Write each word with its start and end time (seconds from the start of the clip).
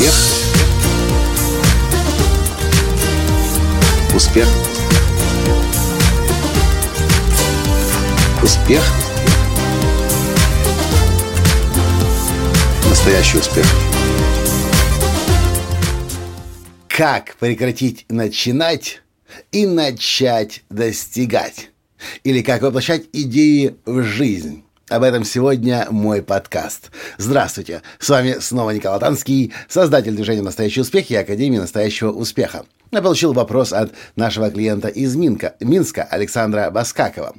Успех. 0.00 0.14
Успех. 4.14 4.48
Успех. 8.42 8.82
Настоящий 12.88 13.36
успех. 13.36 13.66
Как 16.88 17.36
прекратить 17.36 18.06
начинать 18.08 19.02
и 19.52 19.66
начать 19.66 20.62
достигать? 20.70 21.68
Или 22.24 22.40
как 22.40 22.62
воплощать 22.62 23.04
идеи 23.12 23.76
в 23.84 24.02
жизнь? 24.02 24.64
Об 24.90 25.04
этом 25.04 25.22
сегодня 25.22 25.86
мой 25.88 26.20
подкаст. 26.20 26.90
Здравствуйте, 27.16 27.82
с 28.00 28.08
вами 28.08 28.38
снова 28.40 28.72
Николай 28.72 28.98
Танский, 28.98 29.52
создатель 29.68 30.16
движения 30.16 30.42
«Настоящий 30.42 30.80
успех» 30.80 31.08
и 31.12 31.14
Академии 31.14 31.58
«Настоящего 31.58 32.10
успеха». 32.10 32.66
Я 32.90 33.00
получил 33.00 33.32
вопрос 33.32 33.72
от 33.72 33.92
нашего 34.16 34.50
клиента 34.50 34.88
из 34.88 35.14
Минка, 35.14 35.54
Минска 35.60 36.02
Александра 36.02 36.72
Баскакова, 36.72 37.36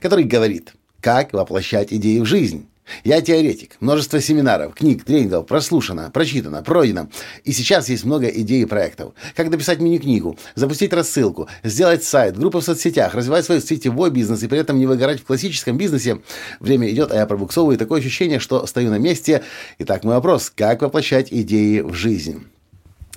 который 0.00 0.24
говорит, 0.24 0.72
как 1.00 1.32
воплощать 1.32 1.92
идеи 1.92 2.18
в 2.18 2.24
жизнь. 2.24 2.68
Я 3.04 3.20
теоретик. 3.20 3.76
Множество 3.80 4.20
семинаров, 4.20 4.74
книг, 4.74 5.04
тренингов 5.04 5.46
прослушано, 5.46 6.10
прочитано, 6.10 6.62
пройдено. 6.62 7.08
И 7.44 7.52
сейчас 7.52 7.88
есть 7.88 8.04
много 8.04 8.26
идей 8.26 8.62
и 8.62 8.66
проектов. 8.66 9.14
Как 9.34 9.50
написать 9.50 9.80
мини-книгу, 9.80 10.38
запустить 10.54 10.92
рассылку, 10.92 11.48
сделать 11.62 12.04
сайт, 12.04 12.38
группу 12.38 12.60
в 12.60 12.64
соцсетях, 12.64 13.14
развивать 13.14 13.44
свой 13.44 13.60
сетевой 13.60 14.10
бизнес 14.10 14.42
и 14.42 14.48
при 14.48 14.58
этом 14.58 14.78
не 14.78 14.86
выгорать 14.86 15.20
в 15.20 15.24
классическом 15.24 15.76
бизнесе. 15.76 16.20
Время 16.60 16.90
идет, 16.90 17.12
а 17.12 17.16
я 17.16 17.26
пробуксовываю. 17.26 17.78
Такое 17.78 18.00
ощущение, 18.00 18.38
что 18.38 18.66
стою 18.66 18.90
на 18.90 18.98
месте. 18.98 19.42
Итак, 19.78 20.04
мой 20.04 20.14
вопрос. 20.14 20.52
Как 20.54 20.82
воплощать 20.82 21.32
идеи 21.32 21.80
в 21.80 21.94
жизнь? 21.94 22.44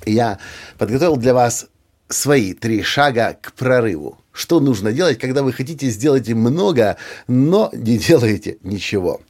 Я 0.05 0.39
подготовил 0.77 1.17
для 1.17 1.33
вас 1.33 1.67
свои 2.09 2.53
три 2.53 2.81
шага 2.83 3.37
к 3.41 3.53
прорыву. 3.53 4.17
Что 4.31 4.59
нужно 4.59 4.91
делать, 4.91 5.19
когда 5.19 5.43
вы 5.43 5.53
хотите 5.53 5.89
сделать 5.89 6.27
много, 6.29 6.97
но 7.27 7.69
не 7.73 7.97
делаете 7.97 8.57
ничего? 8.63 9.21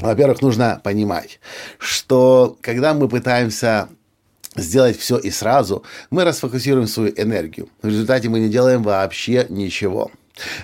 Во-первых, 0.00 0.42
нужно 0.42 0.80
понимать, 0.82 1.40
что 1.78 2.56
когда 2.60 2.94
мы 2.94 3.08
пытаемся 3.08 3.88
сделать 4.56 4.98
все 4.98 5.18
и 5.18 5.30
сразу, 5.30 5.84
мы 6.10 6.24
расфокусируем 6.24 6.86
свою 6.86 7.12
энергию. 7.16 7.68
В 7.82 7.88
результате 7.88 8.28
мы 8.28 8.40
не 8.40 8.48
делаем 8.48 8.82
вообще 8.82 9.46
ничего. 9.48 10.10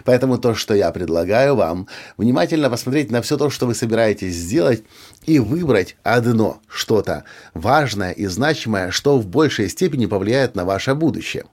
Поэтому 0.04 0.38
то, 0.38 0.54
что 0.54 0.74
я 0.74 0.90
предлагаю 0.92 1.56
вам, 1.56 1.88
внимательно 2.16 2.70
посмотреть 2.70 3.10
на 3.10 3.22
все 3.22 3.36
то, 3.36 3.50
что 3.50 3.66
вы 3.66 3.74
собираетесь 3.74 4.34
сделать, 4.34 4.84
и 5.26 5.40
выбрать 5.40 5.96
одно 6.02 6.60
что-то 6.68 7.24
важное 7.54 8.12
и 8.12 8.26
значимое, 8.26 8.90
что 8.90 9.18
в 9.18 9.26
большей 9.26 9.68
степени 9.68 10.06
повлияет 10.06 10.54
на 10.54 10.64
ваше 10.64 10.94
будущее. 10.94 11.44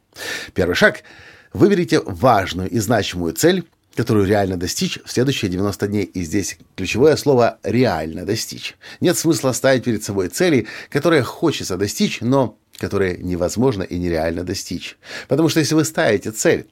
Первый 0.54 0.76
шаг– 0.76 1.04
выберите 1.54 2.02
важную 2.06 2.70
и 2.70 2.80
значимую 2.80 3.34
цель, 3.34 3.66
которую 3.95 4.25
реально 4.25 4.58
достичь 4.58 5.00
в 5.03 5.11
следующие 5.11 5.52
90 5.52 5.88
дней. 5.88 6.03
И 6.03 6.23
здесь 6.23 6.58
ключевое 6.75 7.16
слово 7.16 7.59
«реально 7.64 8.25
достичь». 8.25 8.75
Нет 9.00 9.17
смысла 9.17 9.52
ставить 9.52 9.84
перед 9.84 10.03
собой 10.03 10.30
цели, 10.30 10.67
которые 10.89 11.23
хочется 11.23 11.78
достичь, 11.78 12.22
но 12.22 12.58
которые 12.78 13.17
невозможно 13.17 13.84
и 13.84 13.97
нереально 13.97 14.44
достичь. 14.44 14.97
Потому 15.28 15.50
что 15.50 15.59
если 15.59 15.75
вы 15.75 15.86
ставите 15.86 16.31
цель, 16.31 16.67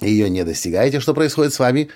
и 0.00 0.10
ее 0.10 0.28
не 0.30 0.44
достигаете, 0.44 1.00
что 1.00 1.14
происходит 1.14 1.52
с 1.52 1.58
вами? 1.58 1.90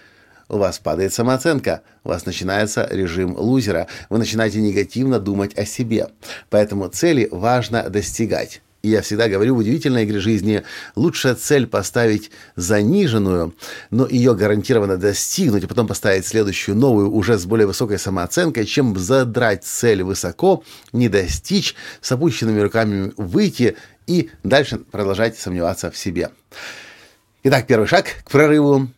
У 0.49 0.57
вас 0.57 0.79
падает 0.79 1.13
самооценка, 1.13 1.83
у 2.05 2.09
вас 2.09 2.25
начинается 2.25 2.89
режим 2.91 3.37
лузера, 3.37 3.87
вы 4.09 4.19
начинаете 4.19 4.61
негативно 4.61 5.19
думать 5.19 5.57
о 5.59 5.67
себе. 5.67 6.09
Поэтому 6.49 6.89
цели 6.89 7.29
важно 7.31 7.89
достигать. 7.91 8.63
И 8.83 8.91
я 8.91 9.03
всегда 9.03 9.29
говорю 9.29 9.57
в 9.57 9.59
удивительной 9.59 10.05
игре 10.05 10.21
жизни, 10.21 10.63
лучше 10.95 11.35
цель 11.35 11.67
поставить 11.67 12.31
заниженную, 12.55 13.55
но 13.91 14.07
ее 14.07 14.37
гарантированно 14.37 14.97
достигнуть, 14.97 15.65
а 15.65 15.69
потом 15.69 15.89
поставить 15.89 16.27
следующую 16.27 16.77
новую 16.77 17.11
уже 17.11 17.39
с 17.39 17.45
более 17.45 17.67
высокой 17.67 17.99
самооценкой, 17.99 18.67
чем 18.67 18.97
задрать 18.97 19.65
цель 19.65 20.05
высоко, 20.05 20.63
не 20.93 21.09
достичь, 21.09 21.75
с 22.01 22.13
опущенными 22.13 22.61
руками 22.61 23.13
выйти 23.17 23.77
и 24.07 24.31
дальше 24.45 24.79
продолжать 24.79 25.37
сомневаться 25.37 25.91
в 25.91 25.97
себе. 25.97 26.31
Итак, 27.43 27.67
первый 27.67 27.89
шаг 27.89 28.07
к 28.25 28.31
прорыву. 28.31 28.89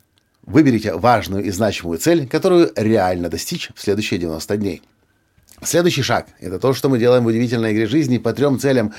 Выберите 0.43 0.95
важную 0.95 1.45
и 1.45 1.51
значимую 1.51 1.99
цель, 1.99 2.27
которую 2.27 2.73
реально 2.75 3.29
достичь 3.29 3.71
в 3.75 3.81
следующие 3.81 4.19
90 4.19 4.57
дней. 4.57 4.83
Следующий 5.63 6.03
шаг– 6.03 6.27
это 6.41 6.59
то, 6.59 6.73
что 6.73 6.89
мы 6.89 6.99
делаем 6.99 7.25
в 7.25 7.27
удивительной 7.27 7.73
игре 7.73 7.87
жизни 7.87 8.19
по 8.19 8.33
трем 8.33 8.59
целям 8.59 8.95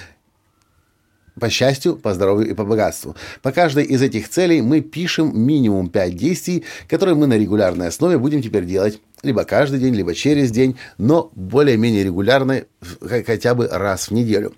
по 1.40 1.50
счастью, 1.50 1.96
по 1.96 2.14
здоровью 2.14 2.50
и 2.50 2.54
по 2.54 2.66
богатству. 2.66 3.16
По 3.42 3.52
каждой 3.52 3.86
из 3.86 4.02
этих 4.02 4.30
целей 4.30 4.62
мы 4.62 4.82
пишем 4.82 5.40
минимум 5.40 5.90
5 5.90 6.16
действий, 6.16 6.64
которые 6.88 7.16
мы 7.16 7.28
на 7.28 7.38
регулярной 7.38 7.88
основе 7.88 8.18
будем 8.18 8.42
теперь 8.42 8.66
делать 8.66 9.00
либо 9.24 9.44
каждый 9.44 9.80
день, 9.80 9.94
либо 9.94 10.14
через 10.14 10.52
день, 10.52 10.78
но 10.98 11.32
более-менее 11.36 12.04
регулярно, 12.04 12.64
хотя 13.02 13.54
бы 13.54 13.68
раз 13.68 14.10
в 14.10 14.12
неделю. 14.12 14.54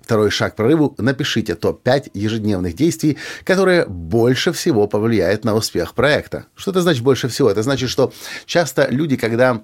Второй 0.00 0.30
шаг 0.30 0.56
прорыву– 0.56 0.94
напишите 0.98 1.54
топ-5 1.54 2.12
ежедневных 2.14 2.74
действий, 2.74 3.18
которые 3.44 3.84
больше 3.86 4.52
всего 4.52 4.86
повлияют 4.86 5.44
на 5.44 5.54
успех 5.54 5.94
проекта. 5.94 6.46
Что 6.54 6.70
это 6.70 6.80
значит 6.80 7.02
больше 7.02 7.28
всего? 7.28 7.50
Это 7.50 7.62
значит, 7.62 7.90
что 7.90 8.12
часто 8.46 8.88
люди, 8.90 9.16
когда 9.16 9.62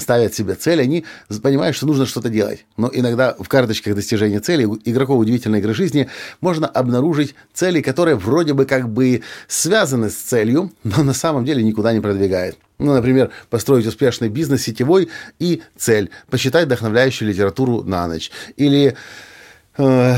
ставят 0.00 0.34
себе 0.34 0.54
цель, 0.54 0.80
они 0.80 1.04
понимают, 1.42 1.76
что 1.76 1.86
нужно 1.86 2.06
что-то 2.06 2.28
делать. 2.28 2.66
Но 2.76 2.90
иногда 2.92 3.34
в 3.38 3.48
карточках 3.48 3.94
достижения 3.94 4.40
цели 4.40 4.64
игроков 4.84 5.18
удивительной 5.18 5.60
игры 5.60 5.74
жизни 5.74 6.08
можно 6.40 6.66
обнаружить 6.66 7.34
цели, 7.52 7.80
которые 7.80 8.16
вроде 8.16 8.54
бы 8.54 8.66
как 8.66 8.88
бы 8.88 9.22
связаны 9.48 10.10
с 10.10 10.16
целью, 10.16 10.72
но 10.84 11.02
на 11.02 11.14
самом 11.14 11.44
деле 11.44 11.62
никуда 11.62 11.92
не 11.92 12.00
продвигают. 12.00 12.58
Ну, 12.78 12.92
например, 12.92 13.30
построить 13.48 13.86
успешный 13.86 14.28
бизнес 14.28 14.62
сетевой 14.62 15.08
и 15.38 15.62
цель, 15.76 16.10
почитать 16.28 16.66
вдохновляющую 16.66 17.28
литературу 17.28 17.82
на 17.82 18.06
ночь. 18.06 18.30
Или, 18.56 18.96
э, 19.78 20.16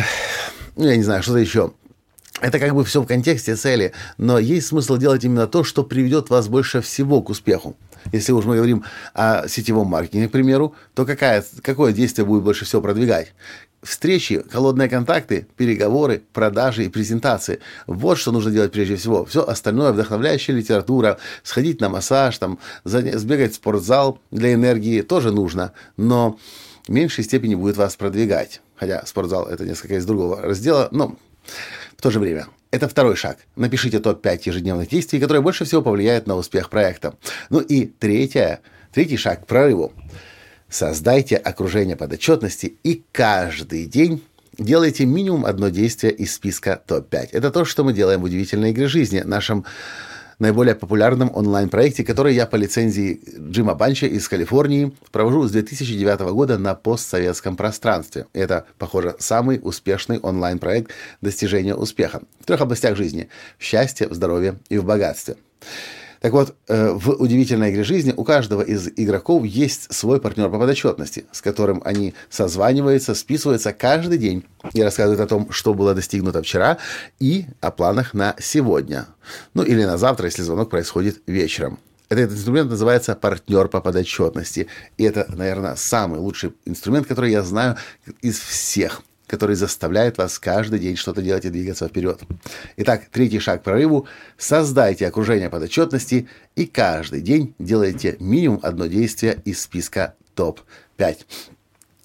я 0.76 0.96
не 0.96 1.02
знаю, 1.02 1.22
что-то 1.22 1.38
еще. 1.38 1.72
Это 2.40 2.58
как 2.58 2.74
бы 2.74 2.84
все 2.84 3.02
в 3.02 3.06
контексте 3.06 3.56
цели, 3.56 3.92
но 4.16 4.38
есть 4.38 4.68
смысл 4.68 4.96
делать 4.96 5.24
именно 5.24 5.46
то, 5.46 5.64
что 5.64 5.82
приведет 5.82 6.30
вас 6.30 6.48
больше 6.48 6.80
всего 6.80 7.20
к 7.20 7.30
успеху. 7.30 7.76
Если 8.12 8.32
уж 8.32 8.44
мы 8.44 8.56
говорим 8.56 8.84
о 9.14 9.48
сетевом 9.48 9.88
маркетинге, 9.88 10.28
к 10.28 10.32
примеру, 10.32 10.74
то 10.94 11.04
какая, 11.04 11.44
какое 11.62 11.92
действие 11.92 12.24
будет 12.24 12.42
больше 12.42 12.64
всего 12.64 12.82
продвигать? 12.82 13.34
Встречи, 13.82 14.42
холодные 14.50 14.88
контакты, 14.88 15.46
переговоры, 15.56 16.22
продажи 16.32 16.84
и 16.84 16.88
презентации. 16.88 17.60
Вот 17.86 18.18
что 18.18 18.32
нужно 18.32 18.50
делать 18.50 18.72
прежде 18.72 18.96
всего. 18.96 19.24
Все 19.24 19.46
остальное, 19.46 19.92
вдохновляющая 19.92 20.54
литература, 20.54 21.18
сходить 21.44 21.80
на 21.80 21.88
массаж, 21.88 22.36
там, 22.38 22.58
сбегать 22.84 23.52
в 23.52 23.56
спортзал 23.56 24.20
для 24.32 24.52
энергии 24.52 25.02
тоже 25.02 25.30
нужно, 25.30 25.72
но 25.96 26.38
в 26.88 26.92
меньшей 26.92 27.22
степени 27.22 27.54
будет 27.54 27.76
вас 27.76 27.94
продвигать. 27.94 28.62
Хотя 28.74 29.06
спортзал 29.06 29.46
это 29.46 29.64
несколько 29.64 29.94
из 29.94 30.04
другого 30.04 30.42
раздела, 30.42 30.88
но 30.90 31.16
в 31.96 32.02
то 32.02 32.10
же 32.10 32.18
время. 32.18 32.48
Это 32.70 32.88
второй 32.88 33.16
шаг. 33.16 33.38
Напишите 33.56 33.98
топ-5 33.98 34.42
ежедневных 34.44 34.88
действий, 34.88 35.20
которые 35.20 35.42
больше 35.42 35.64
всего 35.64 35.80
повлияют 35.80 36.26
на 36.26 36.36
успех 36.36 36.68
проекта. 36.68 37.14
Ну 37.48 37.60
и 37.60 37.86
третье, 37.86 38.60
третий 38.92 39.16
шаг 39.16 39.44
к 39.44 39.46
прорыву. 39.46 39.92
Создайте 40.68 41.36
окружение 41.36 41.96
подотчетности 41.96 42.76
и 42.82 43.02
каждый 43.10 43.86
день 43.86 44.22
делайте 44.58 45.06
минимум 45.06 45.46
одно 45.46 45.70
действие 45.70 46.12
из 46.12 46.34
списка 46.34 46.80
топ-5. 46.86 47.30
Это 47.32 47.50
то, 47.50 47.64
что 47.64 47.84
мы 47.84 47.94
делаем 47.94 48.20
в 48.20 48.24
удивительной 48.24 48.72
игре 48.72 48.86
жизни, 48.86 49.20
нашем 49.20 49.64
наиболее 50.38 50.74
популярном 50.74 51.30
онлайн-проекте, 51.34 52.04
который 52.04 52.34
я 52.34 52.46
по 52.46 52.56
лицензии 52.56 53.20
Джима 53.50 53.74
Банча 53.74 54.06
из 54.06 54.28
Калифорнии 54.28 54.92
провожу 55.10 55.46
с 55.46 55.50
2009 55.50 56.20
года 56.32 56.58
на 56.58 56.74
постсоветском 56.74 57.56
пространстве. 57.56 58.26
Это, 58.32 58.66
похоже, 58.78 59.16
самый 59.18 59.60
успешный 59.62 60.18
онлайн-проект 60.18 60.92
достижения 61.20 61.74
успеха 61.74 62.22
в 62.40 62.46
трех 62.46 62.60
областях 62.60 62.96
жизни– 62.96 63.28
в 63.58 63.64
счастье, 63.64 64.08
в 64.08 64.14
здоровье 64.14 64.58
и 64.68 64.78
в 64.78 64.84
богатстве. 64.84 65.36
Так 66.20 66.32
вот, 66.32 66.54
э, 66.68 66.90
в 66.92 67.10
удивительной 67.10 67.70
игре 67.70 67.84
жизни 67.84 68.12
у 68.16 68.24
каждого 68.24 68.62
из 68.62 68.88
игроков 68.96 69.44
есть 69.44 69.92
свой 69.92 70.20
партнер 70.20 70.50
по 70.50 70.58
подотчетности, 70.58 71.26
с 71.32 71.40
которым 71.40 71.80
они 71.84 72.14
созваниваются, 72.28 73.14
списываются 73.14 73.72
каждый 73.72 74.18
день 74.18 74.44
и 74.72 74.82
рассказывают 74.82 75.20
о 75.20 75.26
том, 75.26 75.52
что 75.52 75.74
было 75.74 75.94
достигнуто 75.94 76.42
вчера 76.42 76.78
и 77.20 77.46
о 77.60 77.70
планах 77.70 78.14
на 78.14 78.34
сегодня. 78.40 79.06
Ну 79.54 79.62
или 79.62 79.84
на 79.84 79.96
завтра, 79.96 80.26
если 80.26 80.42
звонок 80.42 80.70
происходит 80.70 81.22
вечером. 81.26 81.78
Этот 82.08 82.32
инструмент 82.32 82.70
называется 82.70 83.14
партнер 83.14 83.68
по 83.68 83.80
подотчетности. 83.80 84.66
И 84.96 85.04
это, 85.04 85.26
наверное, 85.28 85.76
самый 85.76 86.18
лучший 86.18 86.54
инструмент, 86.64 87.06
который 87.06 87.30
я 87.30 87.42
знаю 87.42 87.76
из 88.22 88.38
всех 88.38 89.02
который 89.28 89.54
заставляет 89.54 90.18
вас 90.18 90.38
каждый 90.40 90.80
день 90.80 90.96
что-то 90.96 91.22
делать 91.22 91.44
и 91.44 91.50
двигаться 91.50 91.86
вперед. 91.86 92.20
Итак, 92.78 93.04
третий 93.12 93.38
шаг 93.38 93.60
к 93.60 93.64
прорыву– 93.64 94.08
создайте 94.36 95.06
окружение 95.06 95.50
подотчетности 95.50 96.28
и 96.56 96.66
каждый 96.66 97.20
день 97.20 97.54
делайте 97.60 98.16
минимум 98.18 98.58
одно 98.62 98.86
действие 98.86 99.40
из 99.44 99.60
списка 99.60 100.14
топ-5. 100.34 101.18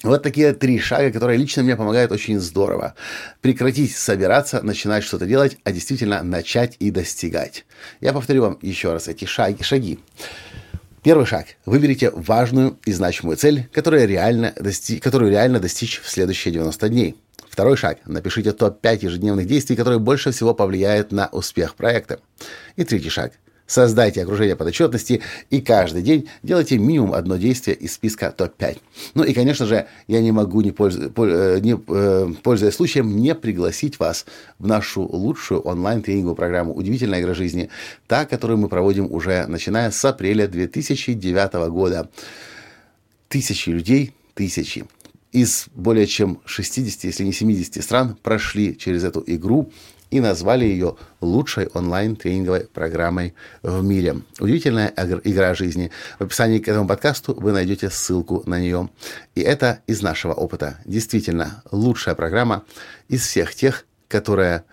Вот 0.04 0.22
такие 0.22 0.52
три 0.54 0.80
шага, 0.80 1.12
которые 1.12 1.38
лично 1.38 1.64
мне 1.64 1.78
помогают 1.78 2.12
очень 2.12 2.38
здорово. 2.38 2.94
Прекратить 3.40 3.96
собираться, 3.96 4.62
начинать 4.62 5.06
что-то 5.06 5.26
делать, 5.26 5.58
а 5.64 5.72
действительно 5.72 6.22
начать 6.24 6.76
и 6.80 6.92
достигать. 6.92 7.66
Я 8.02 8.12
повторю 8.12 8.42
вам 8.42 8.60
еще 8.62 8.92
раз 8.92 9.08
эти 9.08 9.24
шаги. 9.24 9.64
шаги. 9.64 10.00
Первый 11.04 11.26
шаг. 11.26 11.48
Выберите 11.66 12.12
важную 12.12 12.80
и 12.86 12.94
значимую 12.94 13.36
цель, 13.36 13.68
которую 13.74 14.08
реально, 14.08 14.54
дости... 14.58 15.00
которую 15.00 15.32
реально 15.32 15.60
достичь 15.60 16.00
в 16.00 16.10
следующие 16.10 16.54
90 16.54 16.90
дней. 16.90 17.16
Второй 17.50 17.76
шаг. 17.76 17.98
Напишите 18.06 18.54
топ-5 18.54 19.00
ежедневных 19.04 19.46
действий, 19.46 19.76
которые 19.76 20.00
больше 20.00 20.32
всего 20.32 20.54
повлияют 20.54 21.12
на 21.12 21.28
успех 21.28 21.76
проекта. 21.76 22.22
И 22.78 22.86
третий 22.86 23.10
шаг. 23.10 23.34
Создайте 23.74 24.22
окружение 24.22 24.56
подотчетности 24.56 25.24
и 25.50 25.60
каждый 25.60 26.04
день 26.04 26.30
делайте 26.44 26.78
минимум 26.78 27.16
одно 27.16 27.38
действие 27.38 27.76
из 27.76 27.94
списка 27.94 28.32
топ-5. 28.32 28.78
Ну 29.16 29.24
и, 29.24 29.34
конечно 29.34 29.66
же, 29.66 29.88
я 30.08 30.22
не 30.22 30.32
могу, 30.32 30.62
не, 30.62 30.70
пользу, 30.70 31.12
э, 31.18 31.60
не 31.60 31.76
э, 31.88 32.34
пользуясь 32.44 32.76
случаем, 32.76 33.18
не 33.18 33.34
пригласить 33.34 33.98
вас 33.98 34.28
в 34.60 34.68
нашу 34.68 35.02
лучшую 35.02 35.62
онлайн-тренинговую 35.62 36.36
программу 36.36 36.76
«Удивительная 36.76 37.20
игра 37.20 37.34
жизни», 37.34 37.72
та, 38.06 38.28
которую 38.28 38.60
мы 38.60 38.70
проводим 38.70 39.12
уже 39.12 39.48
начиная 39.48 39.90
с 39.90 40.06
апреля 40.06 40.48
2009 40.48 41.54
года. 41.72 42.12
Тысячи 43.28 43.72
людей, 43.72 44.14
тысячи 44.36 44.86
из 45.32 45.66
более 45.74 46.06
чем 46.06 46.42
60, 46.46 47.06
если 47.06 47.24
не 47.24 47.34
70 47.34 47.84
стран 47.84 48.16
прошли 48.22 48.78
через 48.78 49.04
эту 49.04 49.24
игру 49.26 49.72
и 50.14 50.20
назвали 50.20 50.64
ее 50.64 50.96
лучшей 51.22 51.68
онлайн-тренинговой 51.74 52.68
программой 52.72 53.34
в 53.64 53.84
мире. 53.84 54.18
Удивительная 54.40 54.94
игра 55.24 55.56
жизни. 55.56 55.90
В 56.20 56.26
описании 56.26 56.60
к 56.60 56.68
этому 56.68 56.88
подкасту 56.88 57.34
вы 57.34 57.52
найдете 57.52 57.90
ссылку 57.90 58.44
на 58.46 58.60
нее. 58.60 58.92
И 59.34 59.42
это 59.42 59.80
из 59.88 60.04
нашего 60.04 60.34
опыта. 60.34 60.78
Действительно, 60.86 61.64
лучшая 61.72 62.14
программа 62.14 62.64
из 63.08 63.26
всех 63.26 63.56
тех, 63.56 63.86
которая 64.08 64.66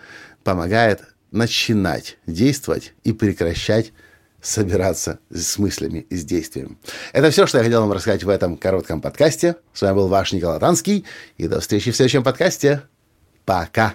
помогает 0.45 1.05
начинать 1.31 2.19
действовать 2.27 2.93
и 3.03 3.15
прекращать 3.15 3.95
собираться 4.43 5.21
с 5.31 5.59
мыслями 5.59 6.01
и 6.11 6.17
с 6.17 6.25
действием. 6.27 6.77
Это 7.15 7.31
все, 7.31 7.47
что 7.47 7.57
я 7.57 7.65
хотел 7.65 7.81
вам 7.81 7.93
рассказать 7.93 8.25
в 8.25 8.29
этом 8.29 8.59
коротком 8.59 9.01
подкасте. 9.01 9.57
С 9.73 9.81
вами 9.81 9.95
был 9.95 10.09
ваш 10.09 10.35
Николай 10.35 10.61
Танский. 10.61 11.07
И 11.39 11.49
до 11.49 11.61
встречи 11.61 11.93
в 11.93 11.97
следующем 11.97 12.23
подкасте. 12.23 12.83
Пока. 13.47 13.95